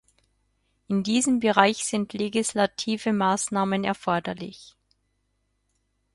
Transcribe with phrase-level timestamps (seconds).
[0.87, 4.75] In diesem Bereich sind legislative Maßnahmen erforderlich.